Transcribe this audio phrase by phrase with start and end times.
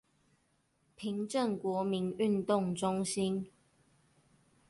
[0.95, 3.51] 平鎮國民運動中心